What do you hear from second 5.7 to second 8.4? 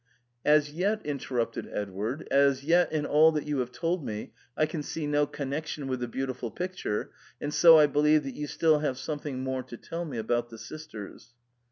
with the beautiful picture, and so I believe that